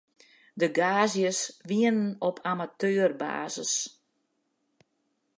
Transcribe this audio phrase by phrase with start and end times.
[0.55, 1.39] De gaazjes
[1.69, 3.73] wienen op amateurbasis.